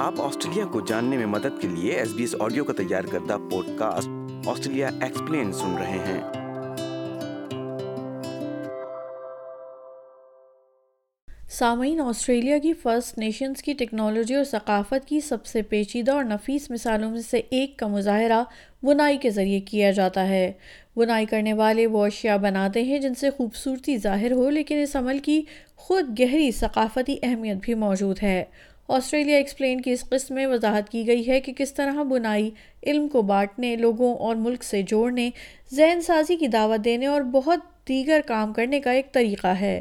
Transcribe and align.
آپ 0.00 0.20
آسٹریلیا 0.20 0.64
کو 0.64 0.80
جاننے 0.80 1.16
میں 1.16 1.24
مدد 1.26 1.60
کے 1.60 1.68
لیے 1.68 1.92
ایس 1.92 2.12
بی 2.12 2.22
ایس 2.22 2.34
آڈیو 2.40 2.64
کا 2.64 2.72
تیار 2.72 3.04
کردہ 3.04 3.36
پوڈ 3.50 3.66
کاسٹ 3.78 4.46
آسٹریلیا 4.48 4.88
ایکسپلین 5.00 5.52
سن 5.52 5.74
رہے 5.78 5.98
ہیں 6.06 6.20
سامعین 11.50 12.00
آسٹریلیا 12.00 12.58
کی 12.58 12.72
فرسٹ 12.82 13.18
نیشنز 13.18 13.62
کی 13.62 13.72
ٹیکنالوجی 13.72 14.34
اور 14.34 14.44
ثقافت 14.44 15.08
کی 15.08 15.20
سب 15.20 15.44
سے 15.46 15.62
پیچیدہ 15.64 16.12
اور 16.12 16.24
نفیس 16.24 16.70
مثالوں 16.70 17.10
میں 17.10 17.20
سے 17.20 17.40
ایک 17.50 17.78
کا 17.78 17.86
مظاہرہ 17.88 18.42
بنائی 18.82 19.18
کے 19.18 19.30
ذریعے 19.30 19.60
کیا 19.66 19.90
جاتا 19.90 20.26
ہے 20.28 20.50
بنائی 20.96 21.26
کرنے 21.26 21.52
والے 21.52 21.86
وہ 21.88 22.06
اشیاء 22.06 22.36
بناتے 22.38 22.82
ہیں 22.82 22.98
جن 22.98 23.14
سے 23.14 23.30
خوبصورتی 23.30 23.98
ظاہر 23.98 24.32
ہو 24.32 24.48
لیکن 24.50 24.82
اس 24.82 24.96
عمل 24.96 25.18
کی 25.18 25.40
خود 25.78 26.18
گہری 26.20 26.50
ثقافتی 26.54 27.16
اہمیت 27.22 27.58
بھی 27.58 27.74
موجود 27.76 28.22
ہے 28.22 28.44
آسٹریلیا 28.90 29.36
ایکسپلین 29.36 29.80
کی 29.80 29.92
اس 29.92 30.08
قسط 30.08 30.30
میں 30.30 30.46
وضاحت 30.46 30.88
کی 30.90 31.06
گئی 31.06 31.28
ہے 31.28 31.40
کہ 31.40 31.52
کس 31.56 31.74
طرح 31.74 32.02
بنائی 32.02 32.50
علم 32.82 33.08
کو 33.08 33.22
بانٹنے 33.22 33.74
لوگوں 33.76 34.14
اور 34.16 34.36
ملک 34.36 34.64
سے 34.64 34.82
جوڑنے 34.82 35.30
ذہن 35.72 36.00
سازی 36.00 36.36
کی 36.36 36.46
دعوت 36.46 36.84
دینے 36.84 37.06
اور 37.06 37.22
بہت 37.32 37.60
دیگر 37.88 38.20
کام 38.26 38.52
کرنے 38.52 38.80
کا 38.80 38.90
ایک 38.90 39.12
طریقہ 39.12 39.54
ہے 39.60 39.81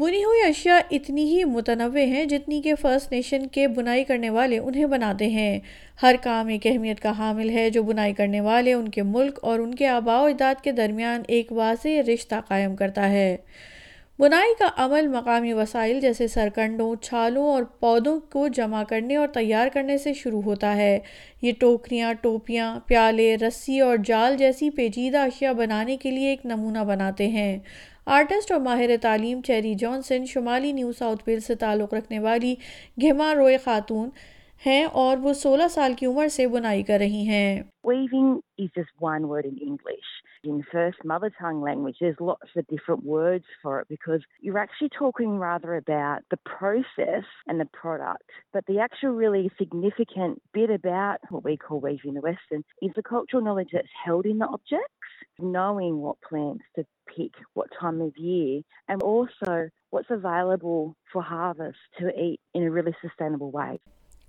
بنی 0.00 0.22
ہوئی 0.24 0.40
اشیاء 0.42 0.78
اتنی 0.90 1.24
ہی 1.26 1.42
متنوع 1.44 2.04
ہیں 2.06 2.24
جتنی 2.24 2.60
کہ 2.62 2.74
فرسٹ 2.74 3.12
نیشن 3.12 3.46
کے 3.46 3.66
بنائی 3.68 4.04
کرنے 4.04 4.30
والے 4.30 4.58
انہیں 4.58 4.86
بناتے 4.86 5.28
ہیں 5.28 5.58
ہر 6.02 6.16
کام 6.22 6.48
ایک 6.48 6.66
اہمیت 6.66 7.00
کا 7.00 7.12
حامل 7.18 7.50
ہے 7.50 7.68
جو 7.70 7.82
بنائی 7.82 8.14
کرنے 8.14 8.40
والے 8.40 8.72
ان 8.72 8.88
کے 8.88 9.02
ملک 9.02 9.38
اور 9.42 9.58
ان 9.58 9.74
کے 9.74 9.88
آباء 9.88 10.20
و 10.20 10.28
کے 10.62 10.72
درمیان 10.72 11.22
ایک 11.28 11.52
واضح 11.52 12.00
رشتہ 12.08 12.40
قائم 12.48 12.76
کرتا 12.76 13.10
ہے 13.10 13.36
بنائی 14.22 14.52
کا 14.58 14.68
عمل 14.76 15.06
مقامی 15.08 15.52
وسائل 15.52 15.98
جیسے 16.00 16.26
سرکنڈوں 16.28 16.94
چھالوں 17.02 17.46
اور 17.46 17.62
پودوں 17.80 18.18
کو 18.30 18.46
جمع 18.48 18.82
کرنے 18.82 19.16
اور 19.16 19.28
تیار 19.28 19.68
کرنے 19.74 19.96
سے 19.98 20.12
شروع 20.14 20.42
ہوتا 20.42 20.74
ہے 20.76 20.98
یہ 21.42 21.52
ٹوکریاں 21.60 22.12
ٹوپیاں 22.20 22.68
پیالے 22.86 23.34
رسی 23.36 23.80
اور 23.80 23.96
جال 24.04 24.36
جیسی 24.36 24.68
پیچیدہ 24.70 25.18
اشیاء 25.18 25.52
بنانے 25.52 25.96
کے 25.96 26.10
لیے 26.10 26.28
ایک 26.30 26.46
نمونہ 26.46 26.84
بناتے 26.84 27.26
ہیں 27.28 27.58
آرٹسٹ 28.08 28.52
اور 28.52 28.60
ماہر 28.60 28.96
تعلیم 29.02 29.40
چیری 29.42 29.74
جانسن 29.74 30.26
شمالی 30.26 30.72
نیو 30.72 30.92
ساؤتھ 30.92 31.22
ویل 31.26 31.40
سے 31.40 31.54
تعلق 31.54 31.94
رکھنے 31.94 32.18
والی 32.18 32.54
گھما 33.00 33.34
روئے 33.34 33.58
خاتون 33.58 34.08
وہ 35.22 35.32
سولہ 35.32 35.68
سال 35.68 35.94
کی 35.94 36.06
ویسٹر 36.06 37.00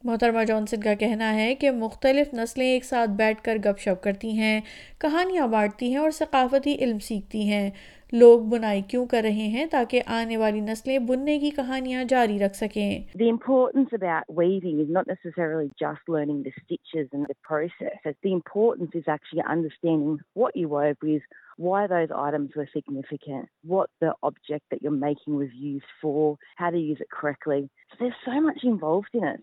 محترمہ 0.06 0.44
جانسن 0.48 0.82
کا 0.82 0.94
کہنا 1.00 1.34
ہے 1.34 1.54
کہ 1.56 1.70
مختلف 1.72 2.34
نسلیں 2.34 2.68
ایک 2.68 2.86
ساتھ 2.86 3.10
بیٹھ 3.18 3.42
کر 3.44 3.58
گپ 3.66 3.78
شپ 3.80 4.02
کرتی 4.04 4.32
ہیں 4.38 4.60
کہانیاں 5.02 5.48
بانٹتی 5.48 5.92
ہیں 5.92 5.98
اور 5.98 6.12
ثقافتی 6.12 6.76
علم 6.80 6.98
سیکھتی 7.00 7.48
ہیں 7.50 7.70
لوگ 8.14 8.40
بنائی 8.50 8.82
کیوں 8.88 9.06
کر 9.12 9.22
رہے 9.24 9.48
ہیں 9.54 9.66
تاکہ 9.72 10.02
آنے 10.16 10.38
والی 10.38 10.60
نسلیں 10.62 10.98
بننے 11.08 11.38
کی 11.40 11.50
کہانیاں 11.52 12.04
جاری 12.10 12.38
رکھ 12.40 12.56
سکیں 12.56 13.04
The 13.16 13.30
importance 13.30 13.96
about 14.00 14.36
weaving 14.40 14.82
is 14.86 14.92
not 14.98 15.08
necessarily 15.12 15.72
just 15.84 16.12
learning 16.16 16.44
the 16.44 16.54
stitches 16.58 17.08
and 17.14 17.32
the 17.32 17.38
process. 17.52 18.12
The 18.28 18.34
importance 18.34 19.00
is 19.02 19.10
actually 19.16 19.48
understanding 19.56 20.20
what 20.42 20.60
you 20.64 20.68
wove 20.76 21.08
with, 21.10 21.32
why 21.70 21.88
those 21.88 22.14
items 22.26 22.60
were 22.60 22.68
significant, 22.74 23.50
what 23.64 23.90
the 24.02 24.14
object 24.32 24.66
that 24.72 24.84
you're 24.84 25.00
making 25.00 25.38
was 25.38 25.58
used 25.72 25.98
for, 26.04 26.38
how 26.58 26.72
to 26.78 26.84
use 26.84 27.02
it 27.08 27.10
correctly. 27.10 27.62
So 27.90 27.98
there's 28.00 28.22
so 28.26 28.40
much 28.42 28.70
involved 28.76 29.14
in 29.14 29.28
it. 29.34 29.42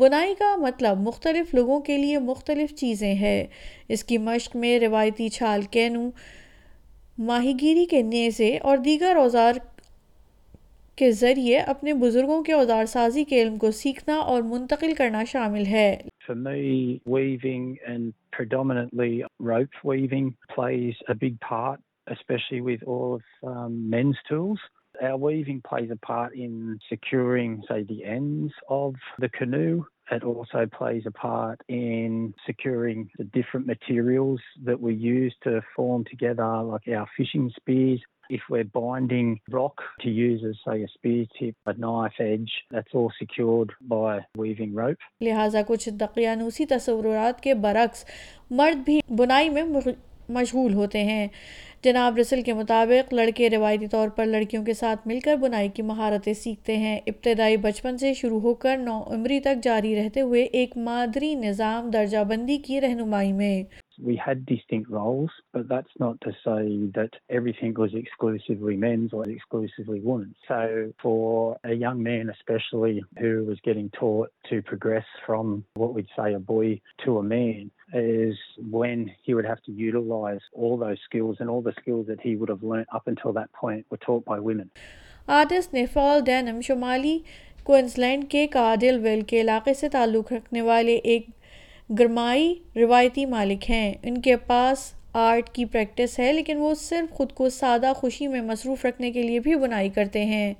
بنائی 0.00 0.34
کا 0.34 0.56
مطلب 0.56 0.98
مختلف 0.98 1.54
لوگوں 1.54 1.80
کے 1.80 1.96
لیے 1.96 2.18
مختلف 2.18 2.74
چیزیں 2.74 3.14
ہے 3.14 3.46
اس 3.88 4.04
کی 4.04 4.18
مشق 4.18 4.56
میں 4.56 4.78
روایتی 4.80 5.28
چھال 5.28 5.60
ماہی 7.18 7.52
گیری 7.60 7.84
کے 7.86 8.02
نیزے 8.02 8.58
اور 8.58 8.76
دیگر 8.76 9.16
اوزار 9.16 9.52
کے 10.96 11.10
ذریعے 11.12 11.58
اپنے 11.58 11.92
بزرگوں 11.92 12.42
کے 12.42 12.52
اوزار 12.52 12.84
سازی 12.84 13.24
کے 13.24 13.42
علم 13.42 13.56
کو 13.56 13.70
سیکھنا 13.70 14.16
اور 14.16 14.42
منتقل 14.42 14.94
کرنا 14.94 15.24
شامل 15.24 15.66
ہے 15.66 15.96
our 25.02 25.16
weaving 25.16 25.62
plays 25.66 25.90
a 25.90 25.96
part 25.96 26.34
in 26.34 26.78
securing, 26.88 27.62
say, 27.68 27.82
the 27.82 28.04
ends 28.04 28.52
of 28.68 28.94
the 29.18 29.28
canoe. 29.28 29.84
It 30.10 30.22
also 30.22 30.66
plays 30.66 31.02
a 31.06 31.10
part 31.10 31.60
in 31.68 32.32
securing 32.46 33.10
the 33.18 33.24
different 33.24 33.66
materials 33.66 34.40
that 34.64 34.80
we 34.80 34.94
use 34.94 35.34
to 35.42 35.62
form 35.74 36.04
together, 36.04 36.62
like 36.62 36.86
our 36.88 37.06
fishing 37.16 37.50
spears. 37.56 38.00
If 38.28 38.40
we're 38.50 38.64
binding 38.64 39.40
rock 39.50 39.82
to 40.00 40.10
use 40.10 40.42
as, 40.44 40.56
say, 40.66 40.82
a 40.82 40.88
spear 40.88 41.26
tip, 41.38 41.54
a 41.66 41.72
knife 41.74 42.14
edge, 42.18 42.50
that's 42.70 42.92
all 42.92 43.12
secured 43.18 43.72
by 43.80 44.20
weaving 44.36 44.74
rope. 44.74 44.98
لہٰذا 45.20 45.62
کچھ 45.66 45.88
دقیانوسی 46.00 46.66
تصورات 46.66 47.40
کے 47.42 47.54
برعکس 47.54 48.04
مرد 48.50 48.84
بھی 48.84 49.00
بنائی 49.18 49.50
میں 49.50 49.62
مشغول 50.28 50.74
ہوتے 50.74 51.04
ہیں 51.04 51.26
جناب 51.84 52.18
رسل 52.18 52.42
کے 52.42 52.52
مطابق 52.52 53.12
لڑکے 53.14 53.50
روایتی 53.50 53.86
طور 53.86 54.08
پر 54.08 54.26
لڑکیوں 54.26 54.64
کے 54.64 54.72
ساتھ 54.72 55.06
مل 55.06 55.20
کر 55.20 55.24
کر 55.26 55.36
بنائی 55.36 55.68
کی 55.68 55.82
مہارتیں 55.82 56.32
سیکھتے 56.34 56.76
ہیں 56.76 56.98
ابتدائی 57.06 57.56
بچپن 57.56 57.96
سے 57.96 58.12
شروع 58.14 58.40
ہو 58.40 58.54
نو 58.76 59.00
عمری 59.06 59.40
تک 59.40 59.62
جاری 59.62 59.94
رہتے 59.96 60.20
ہوئے 60.20 60.42
ایک 60.52 60.76
مادری 60.76 61.34
نظام 61.34 61.90
درجہ 61.90 62.24
بندی 62.28 62.56
کی 62.58 62.80
رہنمائی 62.80 63.32
میں 63.32 63.62
تعلق 77.94 79.12
رکھنے 90.32 90.62
والے 90.62 90.94
ایک 90.94 91.26
گرمائی 91.98 92.54
روایتی 92.76 93.26
مالک 93.26 93.70
ہیں 93.70 93.94
ان 94.02 94.20
کے 94.20 94.36
پاس 94.36 94.94
آرٹ 95.12 95.48
کی 95.48 95.64
پریکٹس 95.64 96.18
ہے 96.18 96.32
لیکن 96.32 96.56
وہ 96.56 96.74
صرف 96.74 97.10
خود 97.10 97.32
کو 97.32 97.48
سادہ 97.48 97.92
خوشی 97.96 98.26
میں 98.26 98.40
مصروف 98.40 98.86
رکھنے 98.86 99.12
کے 99.12 99.22
لیے 99.22 99.40
بھی 99.40 99.54
بنائی 99.54 99.88
کرتے 99.88 100.24
ہیں 100.24 100.54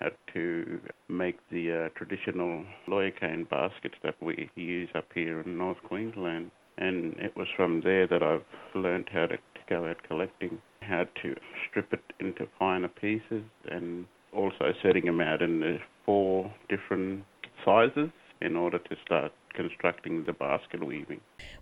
had 0.00 0.12
to 0.32 0.80
make 1.08 1.38
the 1.50 1.86
uh, 1.86 1.88
traditional 1.98 2.64
lawyer 2.86 3.10
cane 3.10 3.46
baskets 3.50 3.94
that 4.02 4.14
we 4.20 4.50
use 4.56 4.88
up 4.94 5.06
here 5.14 5.40
in 5.40 5.58
North 5.58 5.78
Queensland. 5.82 6.50
And 6.76 7.14
it 7.18 7.36
was 7.36 7.46
from 7.56 7.82
there 7.82 8.06
that 8.08 8.22
I've 8.22 8.44
learned 8.74 9.08
how 9.12 9.26
to 9.26 9.38
go 9.68 9.86
out 9.86 10.02
collecting, 10.08 10.58
how 10.80 11.04
to 11.22 11.34
strip 11.68 11.92
it 11.92 12.02
into 12.20 12.48
finer 12.58 12.88
pieces 12.88 13.44
and 13.70 14.06
also 14.32 14.72
setting 14.82 15.04
them 15.04 15.20
out 15.20 15.40
in 15.42 15.60
the 15.60 15.78
four 16.04 16.52
different 16.68 17.24
sizes 17.64 18.10
in 18.40 18.56
order 18.56 18.78
to 18.78 18.96
start 19.04 19.32
constructing 19.54 20.24
the 20.24 20.32
basket 20.32 20.82
weaving. 20.82 21.20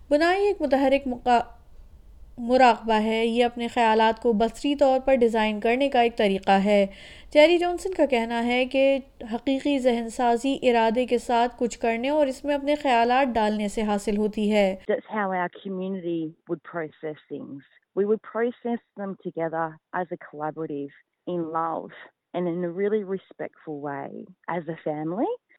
بنائی 0.09 0.47
ایک 0.47 0.61
متحرک 0.61 1.07
مقا... 1.07 1.39
مراقبہ 2.37 2.93
ہے 2.93 3.25
یہ 3.25 3.45
اپنے 3.45 3.67
خیالات 3.67 4.21
کو 4.21 4.33
بصری 4.33 4.75
طور 4.75 4.99
پر 4.99 5.15
ڈیزائن 5.15 5.59
کرنے 5.59 5.89
کا 5.89 6.01
ایک 6.01 6.17
طریقہ 6.17 6.51
ہے 6.51 6.85
جیری 7.33 7.57
جانسن 7.57 7.93
کا 7.93 8.05
کہنا 8.05 8.45
ہے 8.45 8.65
کہ 8.65 8.99
حقیقی 9.33 9.79
ذہن 9.79 10.09
سازی 10.09 10.57
ارادے 10.61 11.05
کے 11.05 11.17
ساتھ 11.17 11.55
کچھ 11.59 11.79
کرنے 11.79 12.09
اور 12.09 12.27
اس 12.27 12.45
میں 12.45 12.55
اپنے 12.55 12.75
خیالات 12.75 13.35
ڈالنے 13.35 13.67
سے 13.67 13.81
حاصل 13.81 14.17
ہوتی 14.17 14.51
ہے 14.51 14.75
really 22.75 23.03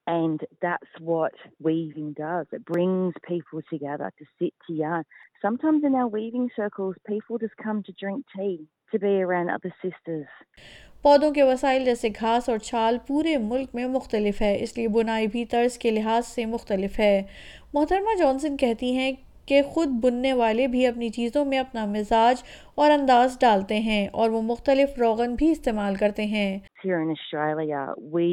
And 0.06 0.40
that's 0.60 0.90
what 1.00 1.32
weaving 1.60 1.92
weaving 1.92 2.12
does. 2.12 2.46
It 2.52 2.64
brings 2.64 3.14
people 3.28 3.38
people 3.38 3.62
together 3.70 4.04
to 4.04 4.24
to 4.24 4.26
to 4.26 4.48
to 4.50 4.54
sit 4.68 4.74
yarn. 4.76 5.04
Sometimes 5.42 5.84
in 5.84 5.94
our 5.94 6.08
circles, 6.56 6.96
just 7.40 7.56
come 7.64 7.82
drink 7.92 8.24
tea, 8.36 8.66
be 8.98 9.22
around 9.22 9.50
other 9.50 9.72
sisters. 9.82 10.26
پودوں 11.02 11.30
کے 11.30 11.42
وسائل 11.42 11.84
جیسے 11.84 12.08
گھاس 12.20 12.48
اور 12.48 12.58
چھال 12.58 12.98
پورے 13.06 13.36
ملک 13.36 13.74
میں 13.74 13.86
مختلف 13.86 14.42
ہے 14.42 14.62
اس 14.62 14.76
لیے 14.76 14.88
بنائی 14.88 15.26
بھی 15.26 15.44
طرز 15.44 15.78
کے 15.78 15.90
لحاظ 15.90 16.26
سے 16.26 16.46
مختلف 16.46 16.98
ہے 16.98 17.22
محترمہ 17.74 18.16
جانسن 18.18 18.56
کہتی 18.56 18.92
ہیں 18.96 19.12
کہ 19.46 19.62
خود 19.62 19.88
بننے 20.02 20.32
والے 20.32 20.66
بھی 20.66 20.86
اپنی 20.86 21.10
چیزوں 21.10 21.44
میں 21.44 21.58
اپنا 21.58 21.84
مزاج 21.86 22.42
اور 22.74 22.90
انداز 22.90 23.38
ڈالتے 23.40 23.80
ہیں 23.80 24.06
اور 24.12 24.30
وہ 24.30 24.42
مختلف 24.42 24.98
روغن 24.98 25.34
بھی 25.34 25.50
استعمال 25.50 25.94
کرتے 26.00 26.24
ہیں 26.36 26.48
Here 26.84 27.00
in 27.02 27.10
Australia, 27.10 27.82
we 28.14 28.26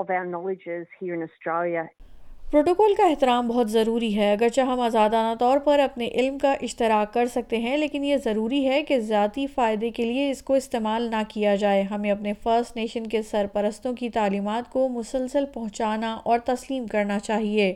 offer 0.00 0.24
knowledges 0.24 0.84
protocol 2.54 2.92
کا 2.94 3.06
احترام 3.06 3.46
بہت 3.48 3.70
ضروری 3.70 4.14
ہے 4.16 4.30
اگرچہ 4.32 4.60
ہم 4.60 4.80
آزادانہ 4.80 5.34
طور 5.38 5.58
پر 5.58 5.78
اپنے 5.78 6.08
علم 6.08 6.36
کا 6.38 6.52
اشتراک 6.62 7.12
کر 7.14 7.26
سکتے 7.26 7.56
ہیں 7.58 7.76
لیکن 7.76 8.04
یہ 8.04 8.16
ضروری 8.24 8.64
ہے 8.66 8.82
کہ 8.82 8.98
ذاتی 8.98 9.46
فائدے 9.46 9.90
کے 9.90 10.04
لیے 10.04 10.30
اس 10.30 10.42
کو 10.42 10.54
استعمال 10.54 11.10
نہ 11.10 11.22
کیا 11.28 11.54
جائے 11.56 11.82
ہمیں 11.82 12.10
اپنے 12.10 12.32
فرسٹ 12.42 12.76
نیشن 12.76 13.06
کے 13.06 13.22
سرپرستوں 13.22 13.92
کی 13.92 14.08
تعلیمات 14.08 14.70
کو 14.72 14.88
مسلسل 14.88 15.44
پہنچانا 15.54 16.12
اور 16.24 16.38
تسلیم 16.44 16.86
کرنا 16.86 17.18
چاہیے 17.18 17.72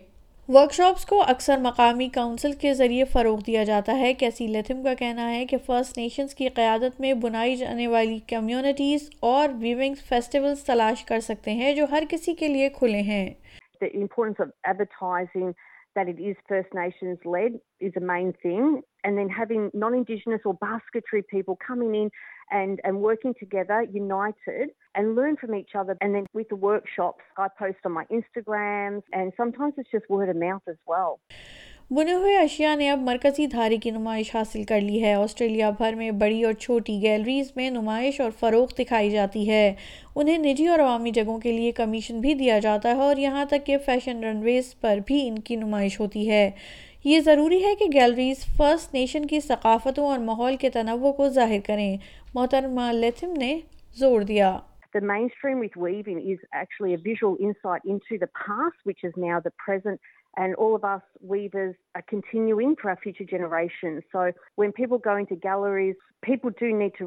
ورکشاپس 0.49 1.07
کو 1.07 1.21
اکثر 1.23 1.59
مقامی 1.59 2.09
کونسل 2.09 2.53
کے 2.53 2.75
ذریعے 2.75 3.05
فروغ 3.05 3.39
دیا 3.47 3.65
جاتا 3.65 3.99
ہے 3.99 4.15
کیسی 4.15 4.47
لیتھم 4.47 4.83
کا 4.83 4.95
کہنا 4.95 5.31
ہے 5.31 5.45
کہ 5.47 5.57
فرسٹ 5.67 5.99
نیشنز 5.99 6.35
کی 6.35 6.49
قیادت 6.55 7.01
میں 7.01 7.13
بنائی 7.23 7.57
جانے 7.57 7.87
والی 7.87 8.19
کمیونٹیز 8.29 9.11
اور 9.25 9.49
ویونگ 9.59 9.95
فیسٹیولز 10.09 10.63
تلاش 10.65 11.05
کر 11.05 11.21
سکتے 11.21 11.55
ہیں 11.55 11.75
جو 11.75 11.87
ہر 11.91 12.05
کسی 12.09 12.35
کے 12.35 12.49
لیے 12.49 12.69
کھلے 12.69 13.01
ہیں 13.01 13.29
importance 13.83 14.49
this 14.81 16.41
first 16.49 16.75
نائشنس 16.75 17.19
let 17.27 17.53
us 17.81 18.03
mine 18.03 18.31
thing 18.33 18.77
and 19.03 19.31
then 19.49 19.69
نانٹیشنس 19.75 20.47
باسکیٹرین 20.47 22.09
and 22.51 22.81
M 22.85 23.05
working 23.05 23.33
together 23.33 23.83
you 23.91 24.07
night 24.07 24.49
and 24.95 25.19
learn 25.19 25.35
from 25.41 26.25
with 26.35 26.53
work 26.53 26.89
shops 26.89 27.39
from 27.59 27.95
my 27.95 28.07
Instagram 28.11 28.99
بنے 31.91 32.13
ہوئے 32.13 32.37
اشیاء 32.37 32.75
نے 32.77 32.91
اب 32.91 33.03
مرکزی 33.03 33.47
دھارے 33.47 33.77
کی 33.77 33.91
نمائش 33.91 34.35
حاصل 34.35 34.65
کر 34.65 34.81
لی 34.81 35.03
ہے 35.03 35.13
آسٹریلیا 35.15 35.71
بھر 35.71 35.95
میں 35.95 36.11
بڑی 36.21 36.43
اور 36.45 36.53
چھوٹی 36.55 37.01
گیلریز 37.03 37.53
میں 37.57 37.69
نمائش 37.71 38.21
اور 38.21 38.31
فروغ 38.41 38.75
دکھائی 38.79 39.11
جاتی 39.11 39.49
ہے 39.51 39.73
انہیں 40.15 40.39
نجی 40.39 40.67
اور 40.67 40.79
عوامی 40.79 41.11
جگہوں 41.11 41.39
کے 41.41 41.53
لیے 41.53 41.73
کمیشن 41.73 42.21
بھی 42.21 42.35
دیا 42.35 42.59
جاتا 42.59 42.89
ہے 42.89 42.95
اور 42.97 43.17
یہاں 43.17 43.45
تک 43.45 43.67
کہ 43.67 43.79
فیشن 43.87 44.23
رن 44.25 44.43
ویز 44.43 44.75
پر 44.81 44.99
بھی 45.07 45.27
ان 45.29 45.39
کی 45.39 45.57
نمائش 45.57 45.99
ہوتی 46.01 46.29
ہے 46.31 46.51
یہ 47.05 47.21
ضروری 47.21 47.65
ہے 47.65 47.75
کہ 47.75 47.87
گیلریز 47.95 48.45
فرسٹ 48.57 48.95
نیشن 48.95 49.27
کی 49.27 49.41
ثقافتوں 49.41 50.07
اور 50.07 50.19
ماحول 50.19 50.57
کے 50.57 50.71
تنوع 50.71 51.13
کو 51.13 51.29
ظاہر 51.31 51.61
کریں 51.67 51.97
محترمہ 52.35 52.93
لیتھم 52.93 53.33
نے 53.39 53.59
زور 53.97 54.21
دیا 54.23 54.59
فیوچرز 60.39 61.27